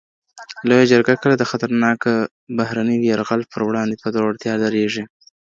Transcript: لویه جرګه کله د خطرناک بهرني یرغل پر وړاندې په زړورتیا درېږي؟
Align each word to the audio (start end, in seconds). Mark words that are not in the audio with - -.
لویه 0.67 0.89
جرګه 0.91 1.13
کله 1.23 1.35
د 1.37 1.43
خطرناک 1.51 1.99
بهرني 2.57 2.97
یرغل 3.11 3.41
پر 3.51 3.61
وړاندې 3.67 3.95
په 4.01 4.07
زړورتیا 4.15 4.53
درېږي؟ 4.63 5.03